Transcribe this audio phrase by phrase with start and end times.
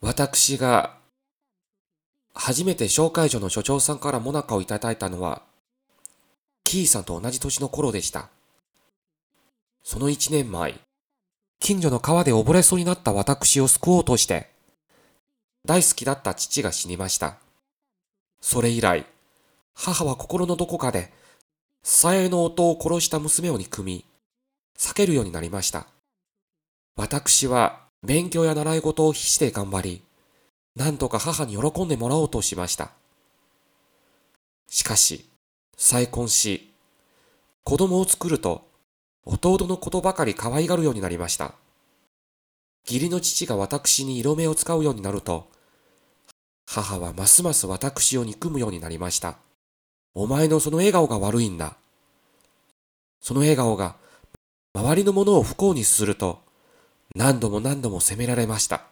[0.00, 0.96] 私が
[2.32, 5.42] 初めて紹介所の所長さんからモナカをいただいたのは、
[6.62, 8.28] キーさんと同じ年の頃でした。
[9.82, 10.74] その一年前、
[11.58, 14.48] 近所の川で溺れそうになった私を救おうとして、
[15.64, 17.38] 大好きだった父が死にました。
[18.40, 19.04] それ以来、
[19.74, 21.12] 母は心のどこかで、
[21.82, 24.04] 最愛の夫を殺した娘を憎み、
[24.76, 25.88] 避けるようになりました。
[26.94, 30.02] 私は勉強や習い事を必死で頑張り、
[30.76, 32.92] なんとか母に喜んでもらおうとしました。
[34.68, 35.28] しかし、
[35.76, 36.72] 再婚し、
[37.64, 38.66] 子供を作ると、
[39.24, 41.54] 弟のことばかり可愛がるようになりました。
[42.86, 45.48] 義理の父が私に色目を使うようになると、
[46.66, 49.36] 母はますます私を憎むようになりました。
[50.14, 51.76] お前のその笑顔が悪いんだ。
[53.20, 53.96] その笑顔が
[54.74, 56.40] 周りの者を不幸にすると、
[57.14, 58.88] 何度も何度も責められました。